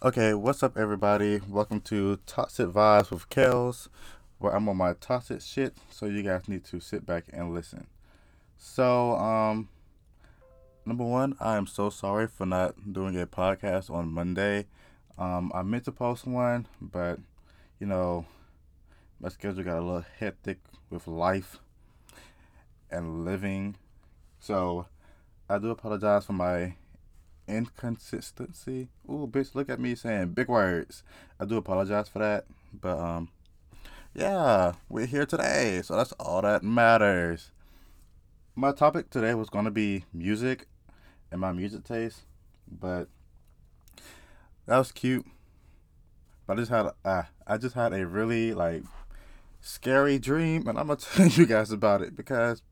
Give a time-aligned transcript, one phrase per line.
[0.00, 1.40] Okay, what's up, everybody?
[1.48, 3.88] Welcome to Toxic Vibes with Kels,
[4.38, 7.88] where I'm on my toxic shit, so you guys need to sit back and listen.
[8.56, 9.68] So, um,
[10.86, 14.66] number one, I am so sorry for not doing a podcast on Monday.
[15.18, 17.18] Um, I meant to post one, but
[17.80, 18.24] you know,
[19.18, 21.58] my schedule got a little hectic with life
[22.88, 23.74] and living.
[24.38, 24.86] So,
[25.50, 26.74] I do apologize for my
[27.48, 28.88] inconsistency.
[29.08, 31.02] Ooh, bitch, look at me saying big words.
[31.40, 33.28] I do apologize for that, but um,
[34.14, 37.50] yeah, we're here today, so that's all that matters.
[38.54, 40.66] My topic today was gonna be music
[41.30, 42.22] and my music taste,
[42.70, 43.08] but
[44.66, 45.26] that was cute.
[46.46, 48.82] But I just had uh, I just had a really like
[49.60, 52.62] scary dream, and I'm gonna tell you guys about it because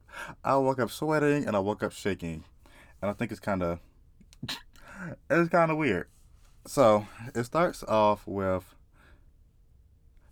[0.44, 2.44] I woke up sweating and I woke up shaking,
[3.00, 3.78] and I think it's kind of
[5.30, 6.08] it's kind of weird.
[6.66, 8.64] So it starts off with.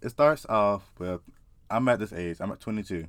[0.02, 1.22] It starts off with,
[1.70, 2.36] I'm at this age.
[2.38, 3.06] I'm at 22,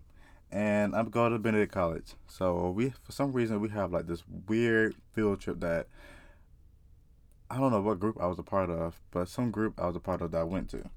[0.49, 2.13] and I'm going to Benedict College.
[2.27, 5.87] So we, for some reason, we have like this weird field trip that.
[7.49, 9.95] I don't know what group I was a part of, but some group I was
[9.95, 10.89] a part of that I went to.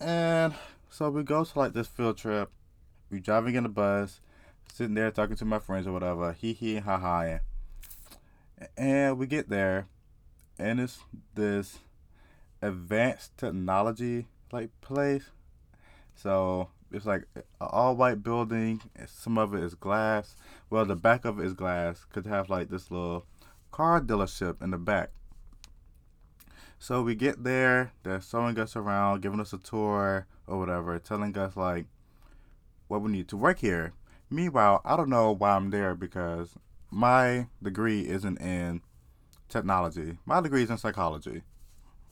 [0.00, 0.54] And
[0.88, 2.50] so we go to like this field trip.
[3.10, 4.20] We driving in the bus,
[4.72, 7.40] sitting there talking to my friends or whatever, hee hee ha ha.
[8.80, 9.88] And we get there,
[10.58, 11.00] and it's
[11.34, 11.80] this
[12.62, 15.24] advanced technology like place.
[16.14, 18.80] So it's like an all white building.
[19.06, 20.34] Some of it is glass.
[20.70, 22.06] Well, the back of it is glass.
[22.10, 23.26] Could have like this little
[23.70, 25.10] car dealership in the back.
[26.78, 27.92] So we get there.
[28.02, 31.84] They're showing us around, giving us a tour or whatever, telling us like
[32.88, 33.92] what we need to work here.
[34.30, 36.54] Meanwhile, I don't know why I'm there because
[36.90, 38.82] my degree isn't in
[39.48, 40.18] technology.
[40.26, 41.42] My degree is in psychology.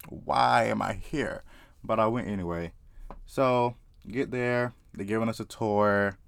[0.08, 1.42] Why am I here?
[1.82, 2.72] But I went anyway.
[3.26, 3.76] So
[4.08, 6.18] get there, they're giving us a tour,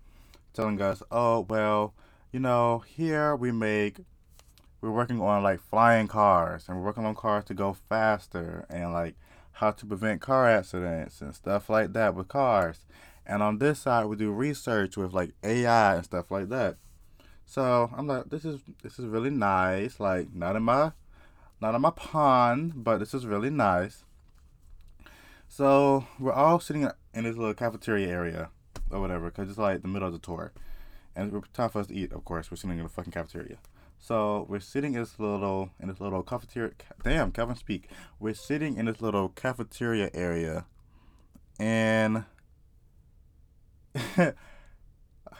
[0.53, 1.95] telling us, oh well,
[2.33, 4.01] you know, here we make
[4.81, 8.93] we're working on like flying cars and we're working on cars to go faster and
[8.93, 9.15] like
[9.53, 12.87] how to prevent car accidents and stuff like that with cars.
[13.27, 16.77] And on this side we do research with like AI and stuff like that.
[17.51, 19.99] So I'm like, this is this is really nice.
[19.99, 20.93] Like not in my
[21.61, 24.05] not in my pond, but this is really nice.
[25.49, 28.51] So we're all sitting in this little cafeteria area
[28.89, 30.53] or whatever, cause it's like the middle of the tour,
[31.17, 32.13] and it's time for us to eat.
[32.13, 33.57] Of course, we're sitting in the fucking cafeteria.
[33.99, 36.71] So we're sitting in this little in this little cafeteria.
[37.03, 37.91] Damn, Kelvin, speak.
[38.21, 40.67] We're sitting in this little cafeteria area,
[41.59, 42.27] and
[43.97, 44.35] how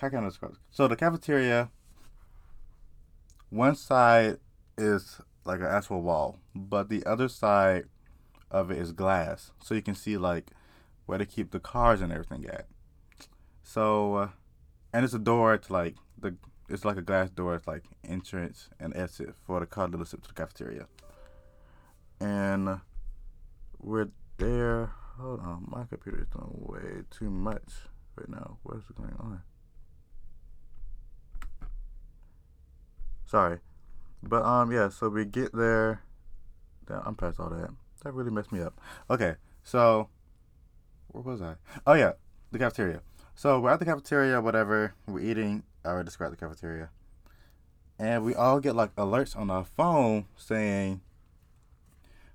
[0.01, 0.57] can I describe?
[0.73, 1.71] So the cafeteria
[3.51, 4.39] one side
[4.79, 7.85] is like an actual wall, but the other side
[8.51, 10.51] of it is glass, so you can see like
[11.07, 12.67] where to keep the cars and everything at.
[13.63, 14.29] So, uh,
[14.93, 16.37] and it's a door to like the
[16.69, 17.57] it's like a glass door.
[17.57, 20.87] It's like entrance and exit for the car dealership to the cafeteria.
[22.21, 22.81] And
[23.79, 24.93] we're there.
[25.19, 27.73] Hold on, my computer is doing way too much
[28.17, 28.59] right now.
[28.63, 29.43] What's going on?
[33.31, 33.61] Sorry.
[34.25, 36.03] But um yeah, so we get there.
[36.89, 37.71] Damn, I'm past all that.
[38.03, 38.81] That really messed me up.
[39.09, 40.09] Okay, so
[41.07, 41.55] where was I?
[41.87, 42.15] Oh yeah,
[42.51, 43.03] the cafeteria.
[43.37, 44.95] So we're at the cafeteria, whatever.
[45.07, 45.63] We're eating.
[45.85, 46.91] I already described the cafeteria.
[48.01, 51.01] And we all get like alerts on our phone saying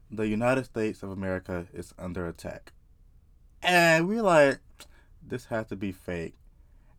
[0.10, 2.72] the United States of America is under attack.
[3.62, 4.60] And we like,
[5.22, 6.36] this has to be fake.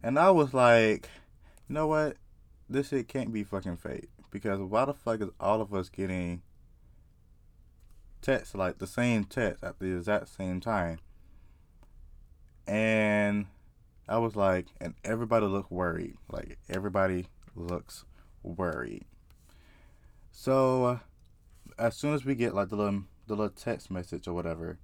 [0.02, 1.08] And I was like,
[1.66, 2.18] you know what?
[2.68, 6.42] This shit can't be fucking fake because why the fuck is all of us getting
[8.22, 10.98] text like the same text at the exact same time?
[12.66, 13.46] And
[14.08, 16.16] I was like, and everybody looked worried.
[16.30, 18.04] Like everybody looks
[18.42, 19.04] worried.
[20.30, 20.98] So uh,
[21.78, 24.78] as soon as we get like the little the little text message or whatever,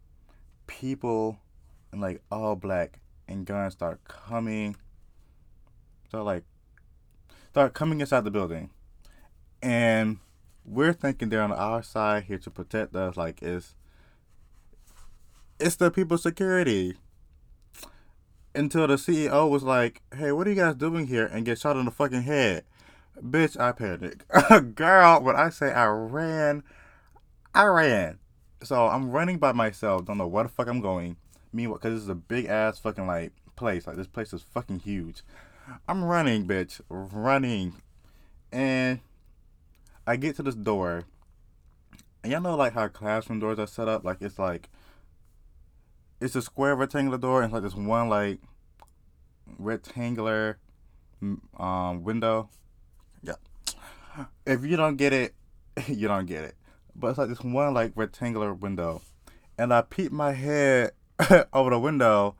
[0.66, 1.38] people
[1.92, 4.76] in like all black and guns start coming.
[6.08, 6.44] Start like
[7.52, 8.70] start coming inside the building,
[9.62, 10.16] and
[10.64, 13.14] we're thinking they're on our side here to protect us.
[13.14, 13.74] Like it's
[15.60, 16.96] it's the people's security.
[18.54, 21.76] Until the CEO was like, "Hey, what are you guys doing here?" and get shot
[21.76, 22.64] in the fucking head.
[23.20, 24.24] Bitch, I panic.
[24.74, 26.62] Girl, when I say I ran,
[27.54, 28.18] I ran.
[28.62, 30.06] So I'm running by myself.
[30.06, 31.16] Don't know where the fuck I'm going.
[31.52, 33.86] Meanwhile, because this is a big ass fucking like place.
[33.86, 35.22] Like this place is fucking huge.
[35.88, 37.74] I'm running, bitch, running,
[38.50, 39.00] and
[40.06, 41.04] I get to this door,
[42.22, 44.04] And y'all know like how classroom doors are set up?
[44.04, 44.68] Like it's like
[46.20, 48.40] it's a square rectangular door and like this one like
[49.58, 50.58] rectangular
[51.56, 52.48] um window.
[53.22, 53.34] Yeah.
[54.46, 55.34] If you don't get it,
[55.86, 56.56] you don't get it.
[56.94, 59.02] But it's like this one like rectangular window.
[59.58, 60.92] And I peeped my head
[61.52, 62.36] over the window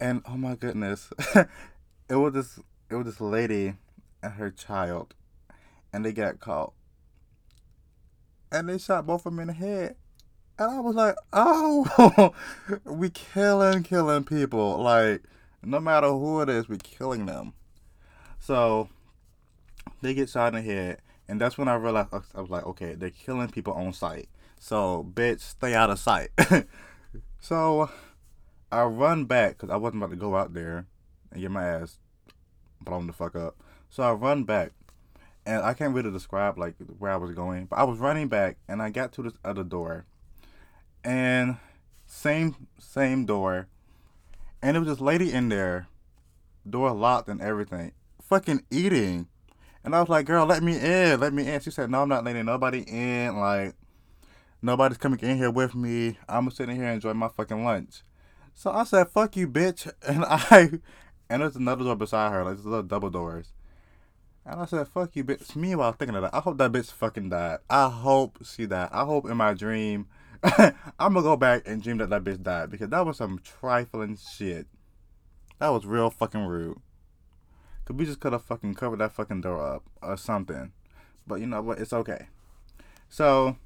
[0.00, 1.12] and oh my goodness.
[2.10, 2.60] it was this
[2.90, 3.74] it was this lady
[4.22, 5.14] and her child
[5.92, 6.72] and they got caught.
[8.52, 9.96] And they shot both of them in the head.
[10.58, 12.34] And I was like, oh,
[12.84, 14.78] we killing, killing people.
[14.78, 15.22] Like,
[15.62, 17.54] no matter who it is, we killing them.
[18.38, 18.88] So,
[20.02, 20.98] they get shot in the head.
[21.28, 24.28] And that's when I realized, I was like, okay, they're killing people on sight.
[24.58, 26.30] So, bitch, stay out of sight.
[27.40, 27.88] so,
[28.72, 30.86] I run back because I wasn't about to go out there
[31.30, 31.98] and get my ass
[32.80, 33.56] blown the fuck up.
[33.88, 34.72] So I run back
[35.46, 38.56] and I can't really describe like where I was going, but I was running back
[38.68, 40.06] and I got to this other door,
[41.02, 41.56] and
[42.06, 43.68] same same door,
[44.62, 45.88] and it was this lady in there,
[46.68, 49.28] door locked and everything, fucking eating,
[49.82, 52.08] and I was like, "Girl, let me in, let me in." She said, "No, I'm
[52.08, 53.36] not letting nobody in.
[53.36, 53.74] Like,
[54.60, 56.18] nobody's coming in here with me.
[56.28, 58.02] I'm sitting here enjoying my fucking lunch."
[58.54, 60.80] So I said, "Fuck you, bitch," and I,
[61.30, 63.52] and there's another door beside her, like there's little double doors.
[64.44, 65.54] And I said, fuck you, bitch.
[65.54, 67.58] Meanwhile, thinking of that, I hope that bitch fucking died.
[67.70, 68.88] I hope she died.
[68.90, 70.08] I hope in my dream,
[70.42, 74.18] I'm gonna go back and dream that that bitch died because that was some trifling
[74.18, 74.66] shit.
[75.60, 76.78] That was real fucking rude.
[77.84, 80.72] Cause we just could have fucking covered that fucking door up or something.
[81.26, 81.78] But you know what?
[81.78, 82.26] It's okay.
[83.08, 83.56] So,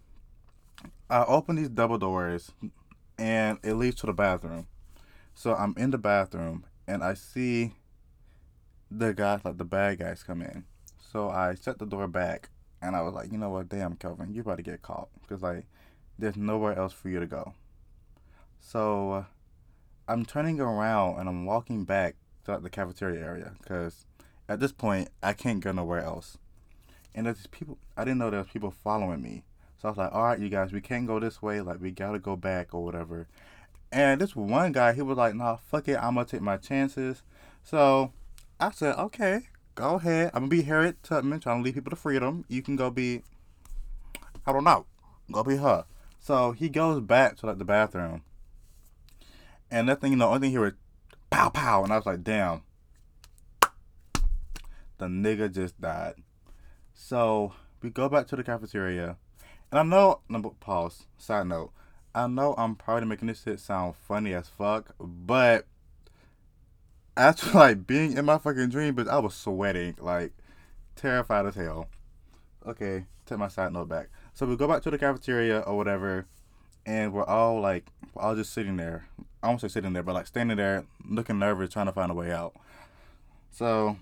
[1.08, 2.52] I open these double doors
[3.19, 4.67] and it leads to the bathroom.
[5.34, 7.75] So I'm in the bathroom and I see
[8.90, 10.64] the guys, like the bad guys, come in.
[11.12, 12.50] So I shut the door back,
[12.82, 15.42] and I was like, you know what, damn, Kelvin, you about to get caught because
[15.42, 15.66] like
[16.19, 17.54] there's nowhere else for you to go.
[18.60, 19.25] So uh,
[20.08, 24.06] I'm turning around and I'm walking back to the cafeteria area because
[24.48, 26.38] at this point I can't go nowhere else.
[27.14, 29.44] And there's people I didn't know there was people following me.
[29.78, 31.60] So I was like, all right, you guys, we can't go this way.
[31.60, 33.28] Like we gotta go back or whatever.
[33.94, 37.23] And this one guy, he was like, nah, fuck it, I'm gonna take my chances.
[37.62, 38.12] So
[38.58, 39.43] I said, okay,
[39.76, 40.32] go ahead.
[40.35, 42.44] I'm gonna be Harriet Tubman trying to lead people to freedom.
[42.49, 43.23] You can go be,
[44.44, 44.87] I don't know,
[45.31, 45.85] go be her.
[46.19, 48.25] So he goes back to like the bathroom,
[49.70, 50.76] and that thing, you know, only thing he heard,
[51.31, 52.62] pow pow, and I was like, damn,
[54.99, 56.14] the nigga just died.
[56.94, 59.19] So we go back to the cafeteria,
[59.70, 61.05] and I know, number pause.
[61.17, 61.70] Side note,
[62.14, 65.66] I know I'm probably making this shit sound funny as fuck, but
[67.16, 70.32] after like being in my fucking dream, but I was sweating, like
[70.94, 71.88] terrified as hell.
[72.66, 74.08] Okay, take my side note back.
[74.32, 76.26] So we go back to the cafeteria or whatever,
[76.87, 79.06] and we're all like, we're all just sitting there.
[79.43, 82.14] I won't say sitting there, but like standing there, looking nervous, trying to find a
[82.14, 82.55] way out.
[83.50, 83.96] So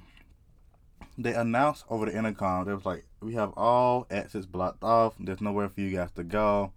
[1.16, 5.14] they announced over the intercom, they was like, we have all exits blocked off.
[5.18, 6.72] There's nowhere for you guys to go.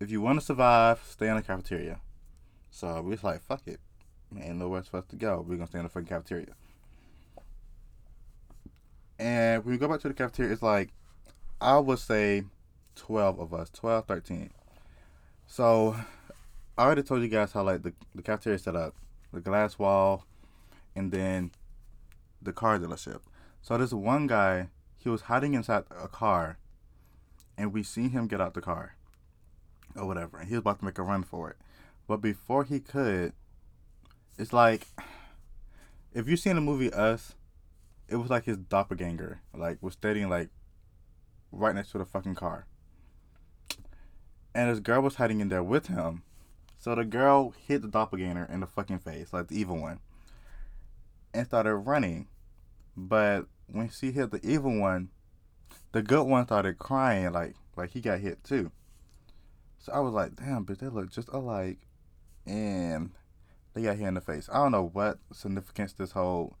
[0.00, 2.00] If you want to survive, stay in the cafeteria.
[2.70, 3.80] So we was like, fuck it
[4.38, 5.44] ain't nowhere for us to go.
[5.46, 6.54] We're gonna stay in the fucking cafeteria.
[9.18, 10.90] And when we go back to the cafeteria, it's like
[11.60, 12.44] I would say
[12.96, 14.50] 12 of us, 12, 13.
[15.46, 15.96] So
[16.78, 18.94] I already told you guys how like the, the cafeteria set up.
[19.32, 20.24] The glass wall
[20.96, 21.52] and then
[22.42, 23.20] the car dealership.
[23.62, 26.58] So this one guy, he was hiding inside a car
[27.56, 28.96] and we seen him get out the car
[29.96, 30.38] or whatever.
[30.38, 31.56] And he was about to make a run for it.
[32.06, 33.32] But before he could,
[34.38, 34.86] it's like
[36.12, 37.34] if you've seen the movie Us,
[38.08, 40.48] it was like his doppelganger, like was standing like
[41.52, 42.66] right next to the fucking car.
[44.54, 46.22] And this girl was hiding in there with him.
[46.78, 50.00] So the girl hit the doppelganger in the fucking face, like the evil one,
[51.32, 52.26] and started running.
[52.96, 55.10] But when she hit the evil one,
[55.92, 58.72] the good one started crying like like he got hit too.
[59.80, 61.78] So I was like, damn, bitch, they look just alike.
[62.46, 63.10] And
[63.74, 64.48] they got hit in the face.
[64.52, 66.56] I don't know what significance this whole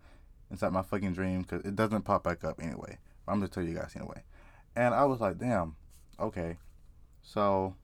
[0.50, 2.98] inside my fucking dream because it doesn't pop back up anyway.
[3.28, 4.22] I'm gonna tell you guys anyway.
[4.74, 5.76] And I was like, damn,
[6.18, 6.56] okay.
[7.22, 7.74] So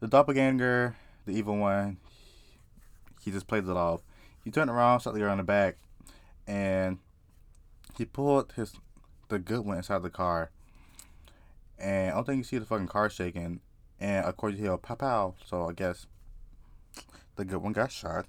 [0.00, 1.98] the doppelganger, the evil one,
[3.22, 4.02] he just plays it off.
[4.42, 5.76] He turned around, shot the girl in the back,
[6.46, 6.98] and
[7.96, 8.74] he pulled his
[9.28, 10.50] the good one inside the car.
[11.78, 13.60] And I don't think you see the fucking car shaking.
[14.00, 15.34] And of according to him, pow pow.
[15.46, 16.06] So I guess
[17.36, 18.26] the good one got shot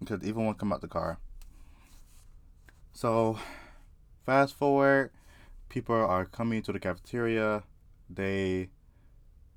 [0.00, 1.18] because even one come out the car.
[2.92, 3.38] So,
[4.24, 5.10] fast forward,
[5.68, 7.62] people are coming to the cafeteria.
[8.10, 8.70] they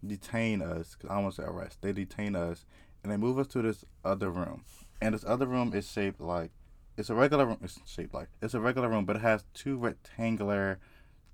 [0.06, 0.98] detain us.
[1.10, 1.82] I want to arrest.
[1.82, 2.66] They detain us,
[3.04, 4.64] and they move us to this other room.
[5.02, 6.52] And this other room is shaped like
[6.98, 7.58] it's a regular room.
[7.64, 10.80] It's shaped like it's a regular room, but it has two rectangular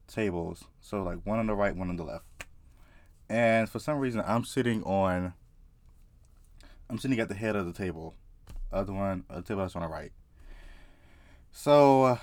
[0.08, 0.66] tables.
[0.82, 2.26] So like one on the right, one on the left.
[3.30, 5.34] And for some reason, I'm sitting on.
[6.90, 8.16] I'm sitting at the head of the table.
[8.72, 10.12] Other one, the table that's on the right.
[11.52, 12.18] So uh,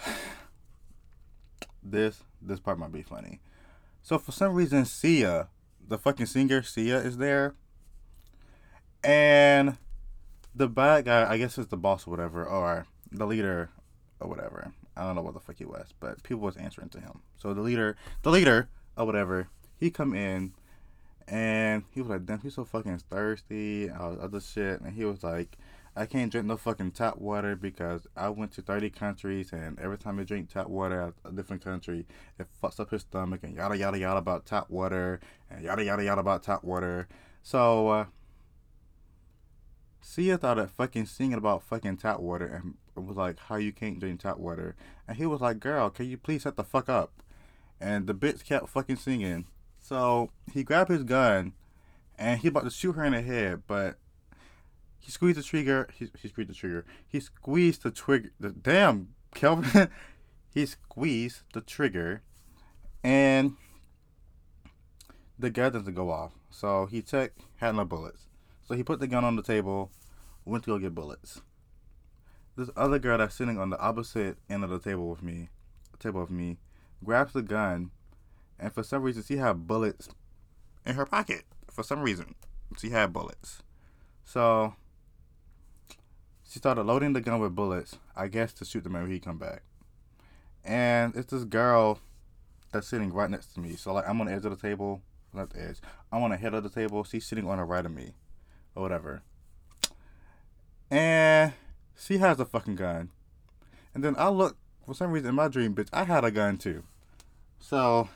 [1.83, 3.41] this this part might be funny.
[4.03, 5.49] So for some reason, Sia,
[5.87, 7.55] the fucking singer Sia, is there,
[9.03, 9.79] and
[10.55, 13.71] the bad guy, I guess, is the boss or whatever, or the leader
[14.21, 14.73] or whatever.
[14.97, 17.21] I don't know what the fuck he was, but people was answering to him.
[17.37, 19.49] So the leader, the leader or whatever,
[19.79, 20.53] he come in
[21.27, 24.81] and he was like, damn, he's so fucking thirsty all other shit.
[24.81, 25.57] And he was like,
[25.97, 29.97] I can't drink no fucking tap water because I went to 30 countries and every
[29.97, 32.07] time I drink tap water at a different country,
[32.39, 35.21] it fucks up his stomach and yada yada yada about tap water
[35.51, 37.07] and yada yada yada about tap water.
[37.43, 38.05] So, uh,
[40.01, 44.21] Sia started fucking singing about fucking tap water and was like, how you can't drink
[44.21, 44.77] tap water.
[45.09, 47.23] And he was like, girl, can you please shut the fuck up?
[47.81, 49.47] And the bitch kept fucking singing.
[49.81, 51.53] So he grabbed his gun
[52.19, 53.97] and he about to shoot her in the head, but
[54.99, 55.89] he squeezed the trigger.
[55.93, 56.85] He, he squeezed the trigger.
[57.07, 58.31] He squeezed the trigger.
[58.41, 59.91] The damn Kelvin.
[60.55, 62.23] he squeezed the trigger,
[63.03, 63.57] and
[65.39, 66.33] the gun doesn't go off.
[66.51, 68.29] So he checked, had no bullets.
[68.67, 69.91] So he put the gun on the table,
[70.45, 71.43] went to go get bullets.
[72.57, 75.49] This other girl that's sitting on the opposite end of the table with me,
[75.99, 76.59] table with me,
[77.05, 77.91] grabs the gun,
[78.59, 80.09] and for some reason she had bullets
[80.87, 81.45] in her pocket.
[81.71, 82.35] For some reason,
[82.79, 83.63] she had bullets.
[84.25, 84.75] So
[86.49, 89.19] she started loading the gun with bullets, I guess to shoot the man when he
[89.19, 89.63] come back.
[90.65, 91.99] And it's this girl
[92.73, 93.77] that's sitting right next to me.
[93.77, 95.79] So like I'm on the edge of the table, not the edge.
[96.13, 97.05] I'm on the head of the table.
[97.05, 98.15] She's sitting on the right of me,
[98.75, 99.23] or whatever.
[100.91, 101.53] And
[101.99, 103.11] she has a fucking gun.
[103.95, 106.57] And then I look for some reason in my dream, bitch, I had a gun
[106.57, 106.85] too.
[107.59, 108.09] So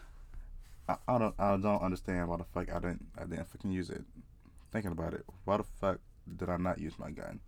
[0.89, 3.91] I, I don't I don't understand why the fuck I didn't I didn't fucking use
[3.91, 4.03] it.
[4.73, 6.01] Thinking about it, why the fuck
[6.37, 7.41] did I not use my gun?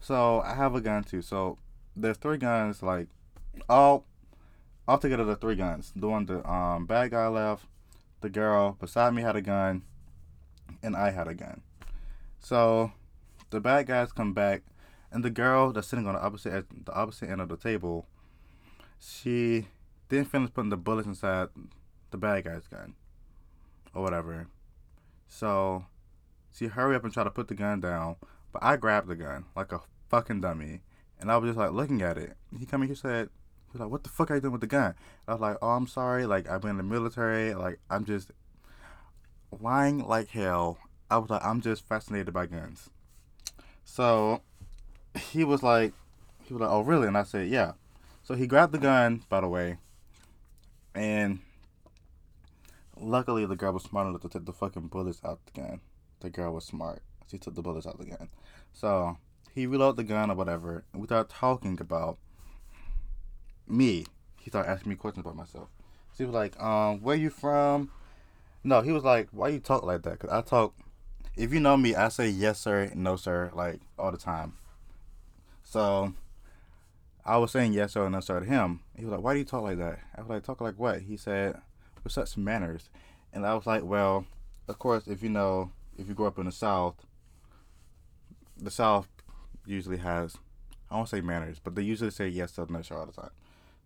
[0.00, 1.22] So I have a gun too.
[1.22, 1.58] So
[1.96, 2.82] there's three guns.
[2.82, 3.08] Like
[3.68, 4.06] all
[4.88, 5.92] altogether, the three guns.
[5.94, 7.66] The one the um bad guy left,
[8.20, 9.82] the girl beside me had a gun,
[10.82, 11.62] and I had a gun.
[12.40, 12.92] So
[13.50, 14.62] the bad guys come back,
[15.12, 18.06] and the girl that's sitting on the opposite the opposite end of the table,
[18.98, 19.68] she
[20.08, 21.48] didn't finish putting the bullets inside
[22.10, 22.94] the bad guy's gun,
[23.94, 24.48] or whatever.
[25.28, 25.86] So
[26.52, 28.16] she hurry up and try to put the gun down,
[28.52, 30.82] but I grabbed the gun like a fucking dummy.
[31.18, 32.34] And I was just like looking at it.
[32.58, 33.30] He come in, he said,
[33.72, 34.94] he like, what the fuck are you doing with the gun?
[35.26, 36.26] I was like, oh, I'm sorry.
[36.26, 37.54] Like, I've been in the military.
[37.54, 38.32] Like, I'm just
[39.60, 40.78] lying like hell.
[41.10, 42.90] I was like, I'm just fascinated by guns.
[43.84, 44.42] So
[45.16, 45.92] he was like,
[46.44, 47.06] he was like, oh, really?
[47.06, 47.72] And I said, yeah.
[48.22, 49.78] So he grabbed the gun, by the way,
[50.94, 51.40] and
[52.96, 55.80] luckily the girl was smart enough to take the fucking bullets out the gun.
[56.20, 57.02] The girl was smart.
[57.28, 58.28] She took the bullets out the gun.
[58.72, 59.16] So
[59.54, 62.18] he reloaded the gun or whatever, and we started talking about
[63.66, 64.06] me.
[64.40, 65.68] He started asking me questions about myself.
[66.12, 67.90] So he was like, um, where you from?
[68.64, 70.18] No, he was like, why you talk like that?
[70.20, 70.74] Cause I talk.
[71.36, 74.54] If you know me, I say yes sir, no sir, like all the time.
[75.64, 76.14] So
[77.24, 78.80] I was saying yes sir, and no sir to him.
[78.96, 80.00] He was like, why do you talk like that?
[80.16, 81.02] I was like, talk like what?
[81.02, 81.60] He said,
[82.02, 82.90] with such manners.
[83.32, 84.26] And I was like, well,
[84.68, 86.96] of course, if you know, if you grow up in the South,
[88.56, 89.08] the South
[89.66, 90.36] usually has
[90.92, 93.30] I won't say manners, but they usually say yes the show all the time.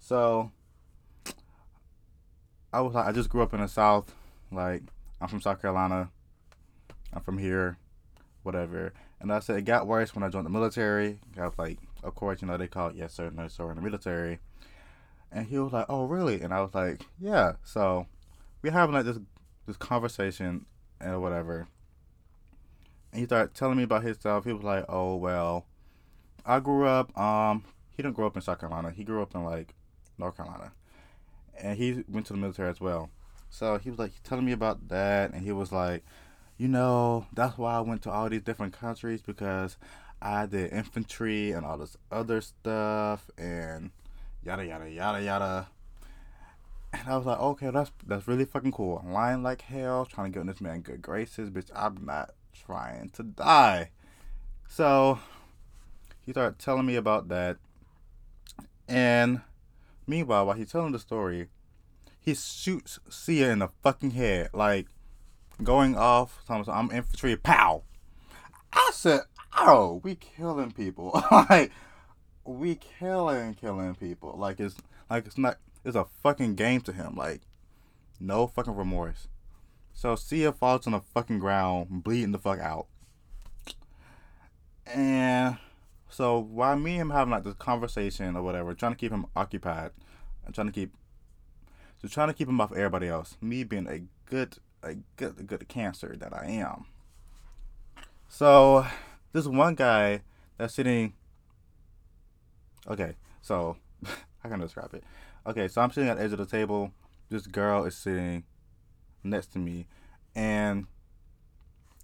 [0.00, 0.50] So
[2.72, 4.12] I was like, I just grew up in the South.
[4.50, 4.82] Like
[5.20, 6.10] I'm from South Carolina.
[7.12, 7.78] I'm from here,
[8.42, 8.92] whatever.
[9.20, 11.18] And I said it got worse when I joined the military.
[11.34, 13.82] Got like, of course, you know they call it yes sir, no sir in the
[13.82, 14.38] military.
[15.32, 18.06] And he was like, "Oh, really?" And I was like, "Yeah." So
[18.62, 19.18] we having like this
[19.66, 20.66] this conversation
[21.00, 21.66] and whatever
[23.16, 24.44] and he started telling me about himself.
[24.44, 25.64] He was like, "Oh well,
[26.44, 27.16] I grew up.
[27.18, 27.64] Um,
[27.96, 28.90] he didn't grow up in South Carolina.
[28.90, 29.74] He grew up in like
[30.18, 30.72] North Carolina,
[31.58, 33.08] and he went to the military as well.
[33.48, 36.04] So he was like telling me about that, and he was like,
[36.58, 39.76] you know, that's why I went to all these different countries because
[40.22, 43.90] I did infantry and all this other stuff and
[44.44, 45.68] yada yada yada yada.
[46.92, 49.02] And I was like, okay, that's that's really fucking cool.
[49.04, 51.70] I'm lying like hell, trying to get this man good graces, bitch.
[51.74, 52.30] I'm not
[52.64, 53.90] trying to die.
[54.68, 55.18] So
[56.24, 57.58] he started telling me about that.
[58.88, 59.42] And
[60.06, 61.48] meanwhile, while he's telling the story,
[62.18, 64.86] he shoots Sia in the fucking head, like
[65.62, 66.42] going off.
[66.48, 67.82] I'm infantry, pow.
[68.72, 69.20] I said,
[69.56, 71.72] oh, we killing people, like
[72.44, 74.76] we killing killing people, like it's
[75.10, 77.42] like it's not it's a fucking game to him, like
[78.20, 79.28] no fucking remorse.
[79.92, 82.86] So Sia falls on the fucking ground, bleeding the fuck out.
[84.86, 85.56] And
[86.08, 89.26] so while me and him having like this conversation or whatever, trying to keep him
[89.34, 89.90] occupied,
[90.46, 90.92] I'm trying to keep
[92.00, 93.36] so trying to keep him off everybody else.
[93.40, 96.86] Me being a good a good good cancer that I am.
[98.28, 98.86] So
[99.32, 100.22] this one guy
[100.56, 101.14] that's sitting
[102.88, 103.76] Okay, so
[104.44, 105.02] I can describe it?
[105.46, 106.92] Okay, so I'm sitting at the edge of the table.
[107.28, 108.44] This girl is sitting
[109.24, 109.88] next to me,
[110.36, 110.86] and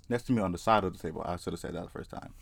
[0.09, 1.23] next to me on the side of the table.
[1.25, 2.35] I should have said that the first time.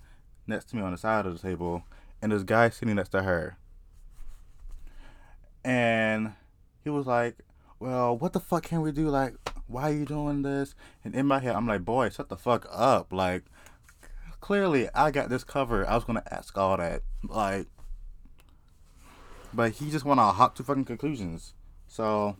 [0.47, 1.85] Next to me on the side of the table,
[2.23, 3.59] and this guy sitting next to her.
[5.63, 6.33] And
[6.83, 7.37] he was like,
[7.79, 9.09] Well, what the fuck can we do?
[9.09, 9.35] Like,
[9.71, 10.75] why are you doing this?
[11.05, 13.13] And in my head, I'm like, Boy, shut the fuck up.
[13.13, 13.45] Like,
[14.41, 15.87] clearly, I got this covered.
[15.87, 17.03] I was to ask all that.
[17.23, 17.67] Like,
[19.53, 21.55] but he just wanna hop to fucking conclusions.
[21.89, 22.37] So,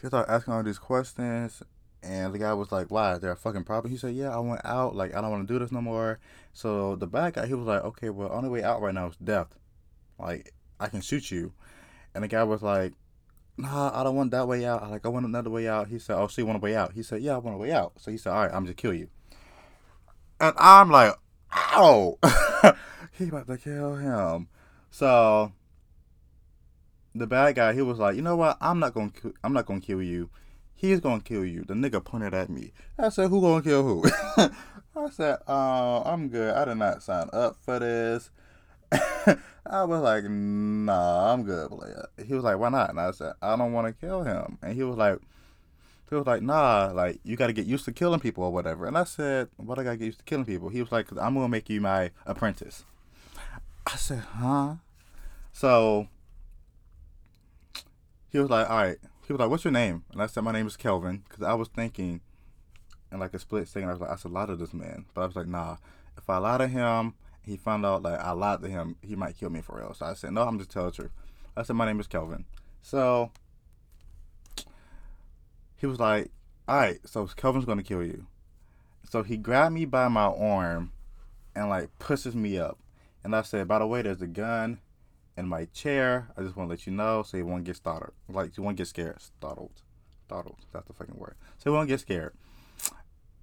[0.00, 1.62] he started asking all these questions,
[2.02, 3.14] and the guy was like, "Why?
[3.14, 4.94] Is there a fucking problem?" He said, "Yeah, I went out.
[4.94, 6.18] Like, I don't want to do this no more."
[6.52, 9.16] So the bad guy, he was like, "Okay, well, only way out right now is
[9.16, 9.58] death.
[10.18, 11.52] Like, I can shoot you."
[12.14, 12.94] And the guy was like,
[13.56, 14.82] "Nah, I don't want that way out.
[14.82, 16.76] I like, I want another way out." He said, "Oh, so you want a way
[16.76, 18.66] out?" He said, "Yeah, I want a way out." So he said, "All right, I'm
[18.66, 19.08] just kill you."
[20.40, 21.14] And I'm like,
[21.54, 22.18] "Ow!"
[23.12, 24.48] he about to kill him.
[24.90, 25.52] So
[27.18, 28.56] the bad guy, he was like, you know what?
[28.60, 30.30] I'm not gonna, I'm not gonna kill you.
[30.74, 31.64] He's gonna kill you.
[31.64, 32.72] The nigga pointed at me.
[32.98, 34.04] I said, who gonna kill who?
[34.96, 36.54] I said, uh, I'm good.
[36.54, 38.30] I did not sign up for this.
[39.68, 42.06] I was like, nah, I'm good, player.
[42.24, 42.90] He was like, why not?
[42.90, 44.58] And I said, I don't want to kill him.
[44.62, 45.18] And he was like,
[46.08, 48.86] he was like, nah, like you got to get used to killing people or whatever.
[48.86, 50.68] And I said, what I got to get used to killing people?
[50.68, 52.84] He was like, i I'm gonna make you my apprentice.
[53.86, 54.76] I said, huh?
[55.52, 56.08] So
[58.30, 58.98] he was like, all right.
[59.26, 60.04] He was like, what's your name?
[60.12, 61.24] And I said, my name is Kelvin.
[61.28, 62.20] Because I was thinking,
[63.10, 65.06] in like a split second, I was like, I should lie to this man.
[65.14, 65.76] But I was like, nah.
[66.16, 67.14] If I lie to him,
[67.46, 69.94] he found out like I lied to him, he might kill me for real.
[69.94, 71.12] So I said, no, I'm just telling the truth.
[71.56, 72.44] I said, my name is Kelvin.
[72.82, 73.30] So
[75.76, 76.30] he was like,
[76.66, 78.26] all right, so Kelvin's to kill you.
[79.08, 80.92] So he grabbed me by my arm
[81.54, 82.78] and like pushes me up.
[83.22, 84.80] And I said, by the way, there's a gun
[85.36, 86.28] in my chair.
[86.36, 88.12] I just want to let you know so you won't get startled.
[88.28, 89.20] Like, you won't get scared.
[89.20, 89.82] Startled.
[90.26, 90.58] Startled.
[90.72, 91.36] That's the fucking word.
[91.58, 92.34] So you won't get scared.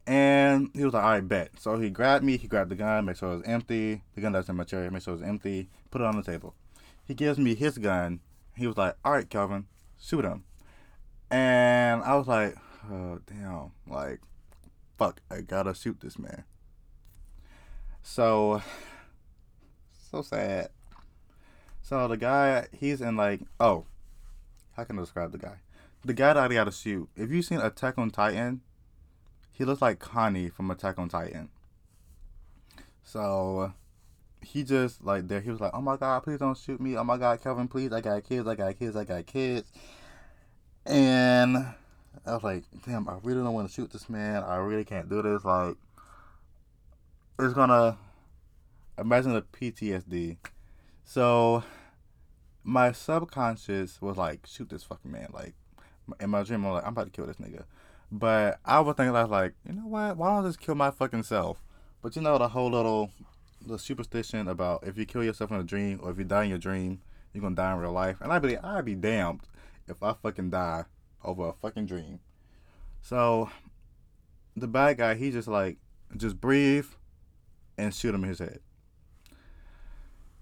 [0.05, 1.51] And he was like, all right, bet.
[1.59, 2.37] So he grabbed me.
[2.37, 4.03] He grabbed the gun, make sure it was empty.
[4.15, 5.69] The gun that's in my chair, make sure it was empty.
[5.91, 6.55] Put it on the table.
[7.05, 8.19] He gives me his gun.
[8.55, 9.65] He was like, all right, Kelvin,
[9.99, 10.43] shoot him.
[11.31, 12.55] And I was like,
[12.91, 13.71] oh, damn.
[13.87, 14.21] Like,
[14.97, 16.43] fuck, I gotta shoot this man.
[18.01, 18.61] So,
[20.11, 20.69] so sad.
[21.81, 23.85] So the guy, he's in like, oh,
[24.75, 25.55] how can I describe the guy?
[26.05, 27.09] The guy that I got to shoot.
[27.15, 28.61] If you've seen Attack on Titan,
[29.53, 31.49] he looks like Connie from Attack on Titan.
[33.03, 33.73] So
[34.41, 36.97] he just like there, he was like, oh my god, please don't shoot me.
[36.97, 39.71] Oh my god, Kelvin, please, I got kids, I got kids, I got kids.
[40.85, 44.43] And I was like, damn, I really don't want to shoot this man.
[44.43, 45.45] I really can't do this.
[45.45, 45.75] Like,
[47.39, 47.97] it's gonna
[48.97, 50.37] imagine the PTSD
[51.05, 51.63] so
[52.63, 55.29] my subconscious was like, shoot this fucking man.
[55.33, 55.53] Like
[56.19, 57.63] in my dream, I'm like, I'm about to kill this nigga.
[58.15, 60.17] But I was thinking like, like, you know what?
[60.17, 61.63] Why don't I just kill my fucking self?
[62.03, 63.09] But you know the whole little
[63.65, 66.49] the superstition about if you kill yourself in a dream or if you die in
[66.51, 67.01] your dream,
[67.33, 68.17] you're gonna die in real life.
[68.21, 69.41] And I believe I'd be damned
[69.87, 70.85] if I fucking die
[71.23, 72.19] over a fucking dream.
[73.01, 73.49] So
[74.55, 75.77] the bad guy, he just like
[76.15, 76.85] just breathe
[77.79, 78.59] and shoot him in his head.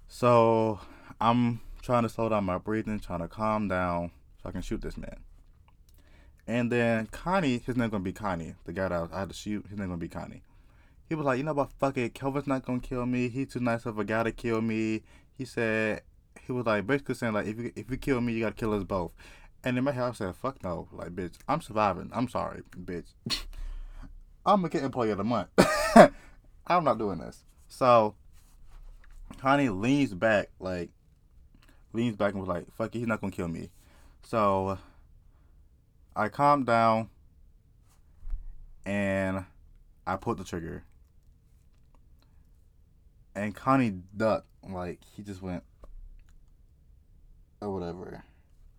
[0.09, 0.81] So
[1.21, 4.11] I'm trying to slow down my breathing, trying to calm down
[4.43, 5.21] so I can shoot this man.
[6.51, 9.65] And then Connie, his name gonna be Connie, the guy that I had to shoot,
[9.69, 10.43] his name gonna be Connie.
[11.07, 13.29] He was like, you know what, fuck it, Kelvin's not gonna kill me.
[13.29, 15.03] He's too nice of a guy to kill me.
[15.37, 16.01] He said,
[16.45, 18.73] he was like basically saying like, if you if you kill me, you gotta kill
[18.73, 19.13] us both.
[19.63, 22.09] And in my head, I said, fuck no, like bitch, I'm surviving.
[22.13, 23.13] I'm sorry, bitch.
[24.45, 25.47] I'm gonna get employee of the month.
[26.67, 27.45] I'm not doing this.
[27.69, 28.15] So
[29.37, 30.89] Connie leans back, like,
[31.93, 33.69] leans back and was like, fuck it, he's not gonna kill me.
[34.23, 34.77] So,
[36.15, 37.09] I calmed down
[38.85, 39.45] and
[40.05, 40.83] I pulled the trigger.
[43.33, 45.63] And Connie ducked, like, he just went,
[47.61, 48.23] or whatever.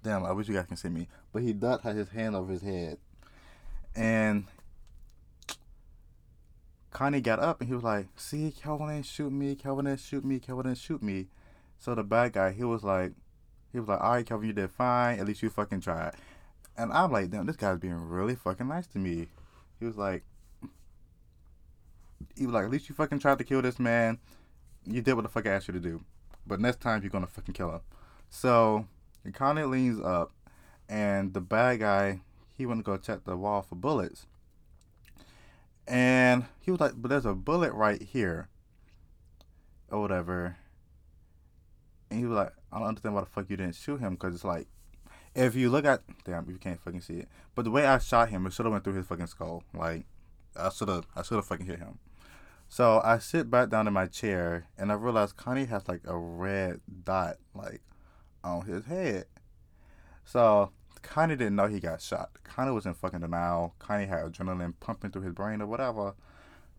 [0.03, 1.09] damn, I wish you guys can see me.
[1.33, 2.99] But he ducked, have his hand over his head.
[3.97, 4.45] And
[6.91, 10.25] Connie got up and he was like, see, Kelvin didn't shoot me, Kelvin didn't shoot
[10.25, 11.29] me, Kelvin didn't shoot me.
[11.79, 13.13] So the bad guy, he was like,
[13.73, 15.19] he was like, all right, Kelvin, you did fine.
[15.19, 16.15] At least you fucking tried.
[16.77, 19.29] And I'm like, damn, this guy's being really fucking nice to me.
[19.79, 20.25] He was like,
[22.37, 24.19] he was like, at least you fucking tried to kill this man.
[24.87, 26.03] You did what the fuck I asked you to do.
[26.47, 27.81] But next time you're gonna fucking kill him.
[28.31, 28.87] So
[29.35, 30.33] Connie leans up,
[30.89, 32.21] and the bad guy,
[32.57, 34.27] he went to go check the wall for bullets.
[35.87, 38.49] And he was like, but there's a bullet right here.
[39.91, 40.57] Or whatever.
[42.11, 44.15] And he was like, I don't understand why the fuck you didn't shoot him.
[44.15, 44.67] Because it's like,
[45.35, 47.29] if you look at, damn, you can't fucking see it.
[47.55, 49.63] But the way I shot him, it should have went through his fucking skull.
[49.75, 50.05] Like,
[50.57, 51.99] I should have, I should have fucking hit him.
[52.69, 56.17] So I sit back down in my chair and I realize Connie has like a
[56.17, 57.83] red dot like
[58.43, 59.27] on his head.
[60.25, 62.31] So Connie didn't know he got shot.
[62.45, 63.75] Connie was in fucking denial.
[63.79, 66.15] Connie had adrenaline pumping through his brain or whatever.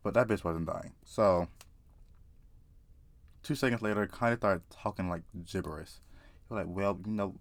[0.01, 0.93] But that bitch wasn't dying.
[1.05, 1.47] So
[3.43, 5.91] two seconds later, Connie started talking like gibberish.
[6.49, 7.35] He was like, Well, you know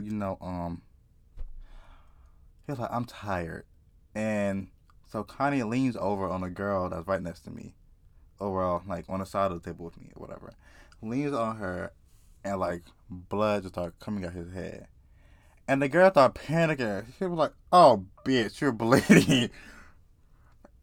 [0.00, 0.82] you know, um
[2.66, 3.64] he was like, I'm tired.
[4.14, 4.68] And
[5.10, 7.74] so Connie leans over on a girl that's right next to me
[8.40, 10.52] overall, like on the side of the table with me or whatever,
[11.02, 11.92] leans on her,
[12.44, 14.86] and like blood just started coming out his head.
[15.68, 17.06] And the girl started panicking.
[17.18, 19.50] She was like, "Oh, bitch, you're bleeding."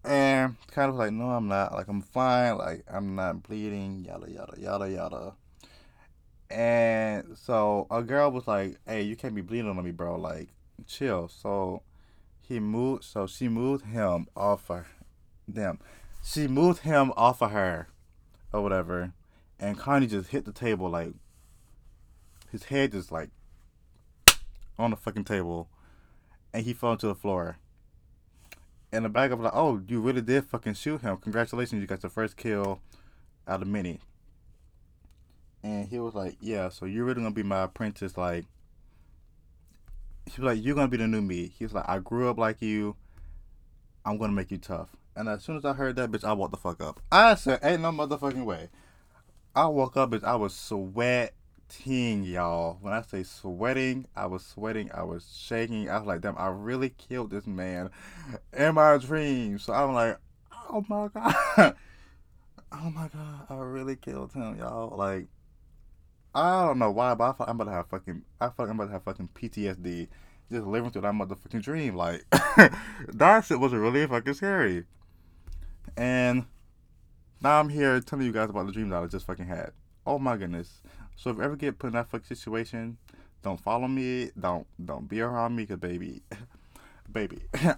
[0.04, 1.74] And kind of like, "No, I'm not.
[1.74, 2.58] Like, I'm fine.
[2.58, 5.34] Like, I'm not bleeding." Yada yada yada yada.
[6.50, 10.16] And so a girl was like, "Hey, you can't be bleeding on me, bro.
[10.16, 10.50] Like,
[10.86, 11.82] chill." So
[12.42, 13.04] he moved.
[13.04, 14.86] So she moved him off of
[15.48, 15.80] them
[16.28, 17.88] she moved him off of her
[18.52, 19.14] or whatever,
[19.60, 21.14] and Connie just hit the table like
[22.52, 23.30] his head just like
[24.78, 25.70] on the fucking table,
[26.54, 27.58] and he fell to the floor.
[28.92, 31.18] And the back of like, "Oh, you really did fucking shoot him!
[31.18, 32.82] Congratulations, you got the first kill
[33.48, 34.00] out of many."
[35.64, 38.46] And he was like, "Yeah, so you're really gonna be my apprentice, like."
[40.26, 42.38] He was like, "You're gonna be the new me." He was like, "I grew up
[42.38, 42.96] like you.
[44.06, 46.52] I'm gonna make you tough." And as soon as I heard that, bitch, I walked
[46.52, 47.00] the fuck up.
[47.12, 48.70] I said, ain't no motherfucking way.
[49.56, 52.78] I woke up, bitch, I was sweating, y'all.
[52.82, 55.90] When I say sweating, I was sweating, I was shaking.
[55.90, 57.90] I was like, damn, I really killed this man
[58.56, 59.64] in my dreams.
[59.64, 60.20] So I'm like,
[60.70, 61.34] oh my God.
[62.72, 64.96] oh my God, I really killed him, y'all.
[64.96, 65.26] Like,
[66.38, 68.80] I don't know why, but I thought I'm about to have fucking, I thought I'm
[68.80, 70.08] about to have fucking PTSD
[70.52, 71.96] just living through that motherfucking dream.
[71.96, 72.26] Like,
[73.08, 74.84] that shit was really fucking scary.
[75.98, 76.46] And
[77.42, 79.72] now I'm here telling you guys about the dream that I just fucking had.
[80.06, 80.82] Oh my goodness.
[81.16, 83.00] So if you ever get put in that fucking situation,
[83.42, 84.30] don't follow me.
[84.40, 86.22] Don't don't be around me, cause baby,
[87.12, 87.78] baby, I'm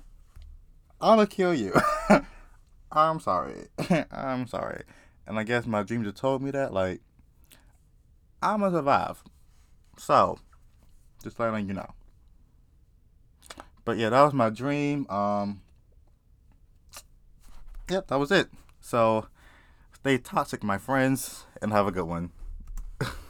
[0.99, 1.73] gonna kill you.
[2.91, 3.67] I'm sorry.
[4.11, 4.83] I'm sorry.
[5.25, 6.99] And I guess my dream just told me that, like,
[8.41, 9.23] I'm gonna survive.
[9.97, 10.39] So,
[11.23, 11.93] just letting you know.
[13.85, 15.07] But yeah, that was my dream.
[15.09, 15.61] Um,
[17.89, 18.49] yep, that was it.
[18.81, 19.27] So
[19.93, 22.31] stay toxic, my friends, and have a good one.